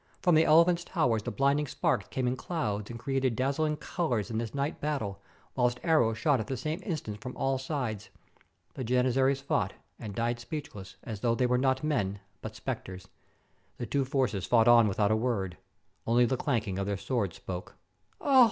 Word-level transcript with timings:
From 0.19 0.33
the 0.33 0.45
elephants' 0.45 0.83
towers 0.83 1.21
the 1.21 1.29
blinding 1.29 1.67
sparks 1.67 2.07
came 2.07 2.25
in 2.27 2.35
clouds, 2.35 2.89
and 2.89 2.97
created 2.97 3.35
dazzling 3.35 3.77
colors 3.77 4.31
in 4.31 4.39
this 4.39 4.55
night 4.55 4.81
battle, 4.81 5.21
whilst 5.55 5.79
arrows 5.83 6.17
shot 6.17 6.39
at 6.39 6.47
the 6.47 6.57
same 6.57 6.81
instant 6.83 7.21
from 7.21 7.37
all 7.37 7.59
sides. 7.59 8.09
The 8.73 8.83
Jan 8.83 9.05
izaries 9.05 9.43
fought 9.43 9.73
and 9.99 10.15
died 10.15 10.39
speechless, 10.39 10.95
as 11.03 11.19
though 11.19 11.35
they 11.35 11.45
were 11.45 11.59
467 11.59 11.85
TURKEY 11.85 12.07
not 12.07 12.13
men, 12.13 12.19
but 12.41 12.55
specters. 12.55 13.09
The 13.77 13.85
two 13.85 14.03
forces 14.03 14.47
fought 14.47 14.87
without 14.87 15.11
a 15.11 15.15
word. 15.15 15.57
Only 16.07 16.25
the 16.25 16.35
clanking 16.35 16.79
of 16.79 16.87
their 16.87 16.97
swords 16.97 17.35
spoke. 17.35 17.75